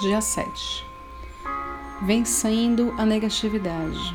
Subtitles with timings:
[0.00, 0.84] dia 7.
[2.02, 4.14] Vencendo a negatividade.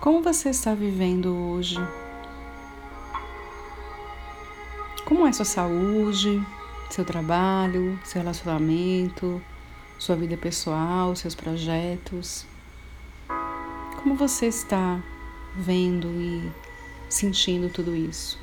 [0.00, 1.78] Como você está vivendo hoje?
[5.06, 6.44] Como é sua saúde,
[6.90, 9.42] seu trabalho, seu relacionamento,
[9.98, 12.46] sua vida pessoal, seus projetos?
[14.02, 15.02] Como você está
[15.56, 16.52] vendo e
[17.08, 18.38] sentindo tudo isso?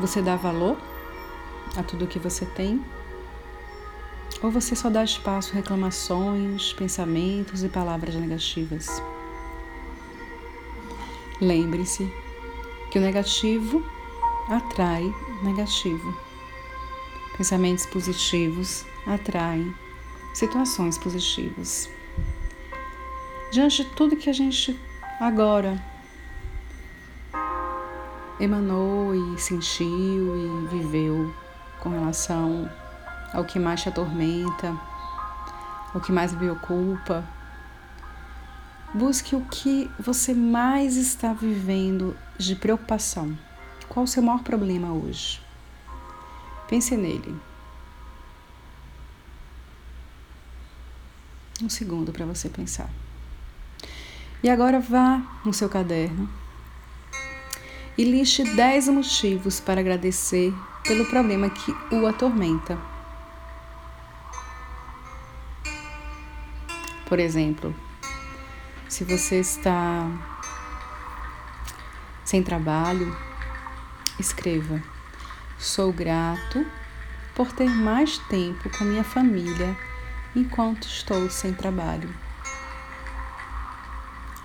[0.00, 0.76] Você dá valor
[1.76, 2.84] a tudo que você tem?
[4.42, 9.02] Ou você só dá espaço a reclamações, pensamentos e palavras negativas?
[11.40, 12.12] Lembre-se
[12.90, 13.84] que o negativo
[14.48, 15.04] atrai
[15.42, 16.16] negativo.
[17.36, 19.74] Pensamentos positivos atraem
[20.34, 21.88] situações positivas.
[23.52, 24.78] Diante de tudo que a gente
[25.20, 25.80] agora
[28.40, 29.86] emanou e sentiu
[30.36, 31.34] e viveu
[31.80, 32.70] com relação
[33.32, 34.76] ao que mais te atormenta,
[35.92, 37.24] ao que mais me preocupa.
[38.92, 43.36] Busque o que você mais está vivendo de preocupação.
[43.88, 45.42] Qual o seu maior problema hoje?
[46.68, 47.36] Pense nele.
[51.62, 52.88] Um segundo para você pensar.
[54.42, 56.28] E agora vá no seu caderno
[57.96, 62.76] e liste 10 motivos para agradecer pelo problema que o atormenta.
[67.06, 67.74] Por exemplo,
[68.88, 70.08] se você está
[72.24, 73.16] sem trabalho,
[74.18, 74.82] escreva:
[75.58, 76.66] Sou grato
[77.34, 79.76] por ter mais tempo com minha família
[80.34, 82.12] enquanto estou sem trabalho.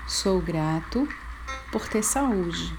[0.07, 1.07] Sou grato
[1.71, 2.75] por ter saúde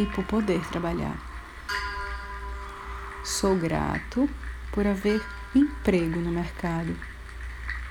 [0.00, 1.14] e por poder trabalhar.
[3.22, 4.28] Sou grato
[4.72, 5.22] por haver
[5.54, 6.96] emprego no mercado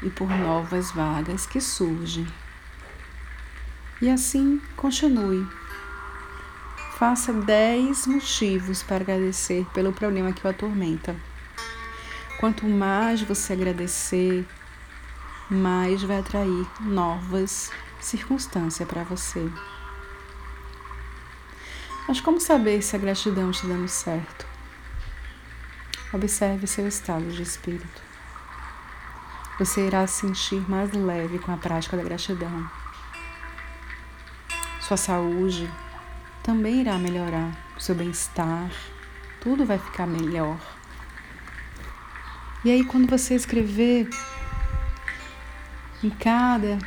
[0.01, 2.27] e por novas vagas que surgem.
[4.01, 5.47] E assim continue.
[6.97, 11.15] Faça 10 motivos para agradecer pelo problema que o atormenta.
[12.39, 14.47] Quanto mais você agradecer,
[15.49, 19.49] mais vai atrair novas circunstâncias para você.
[22.09, 24.47] Mas como saber se a gratidão está dando certo?
[26.11, 28.01] Observe seu estado de espírito.
[29.59, 32.67] Você irá se sentir mais leve com a prática da gratidão.
[34.81, 35.71] Sua saúde
[36.41, 38.71] também irá melhorar, seu bem-estar,
[39.39, 40.57] tudo vai ficar melhor.
[42.65, 44.09] E aí, quando você escrever
[46.03, 46.79] em cada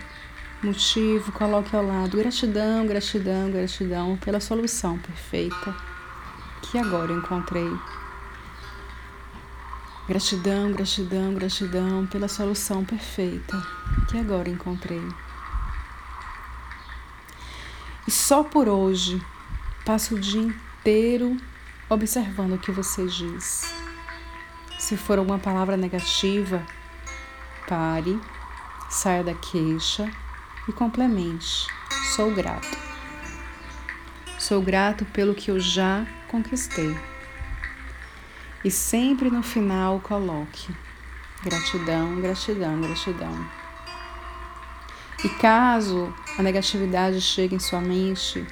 [0.62, 5.74] motivo, coloque ao lado gratidão, gratidão, gratidão pela solução perfeita
[6.62, 7.70] que agora encontrei.
[10.08, 13.60] Gratidão, gratidão, gratidão pela solução perfeita
[14.08, 15.02] que agora encontrei.
[18.06, 19.20] E só por hoje
[19.84, 21.36] passo o dia inteiro
[21.90, 23.74] observando o que você diz.
[24.78, 26.64] Se for alguma palavra negativa,
[27.68, 28.18] pare,
[28.88, 30.10] saia da queixa
[30.68, 31.66] e complemente:
[32.14, 32.78] sou grato.
[34.38, 36.96] Sou grato pelo que eu já conquistei.
[38.64, 40.74] E sempre no final coloque:
[41.42, 43.48] gratidão, gratidão, gratidão.
[45.24, 48.44] E caso a negatividade chegue em sua mente,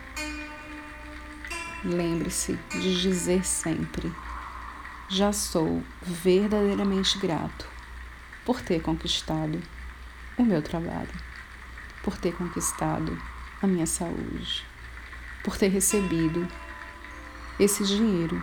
[1.85, 4.13] lembre-se de dizer sempre:
[5.09, 7.67] já sou verdadeiramente grato
[8.45, 9.61] por ter conquistado
[10.39, 11.31] o meu trabalho
[12.03, 13.17] por ter conquistado
[13.63, 14.65] a minha saúde,
[15.45, 16.47] por ter recebido
[17.59, 18.43] esse dinheiro.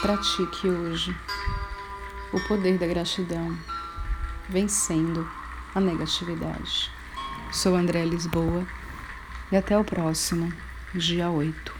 [0.00, 1.16] Pratique hoje
[2.32, 3.56] o poder da gratidão,
[4.48, 5.28] vencendo
[5.74, 6.90] a negatividade.
[7.52, 8.66] Sou André Lisboa
[9.50, 10.52] e até o próximo,
[10.94, 11.77] dia 8.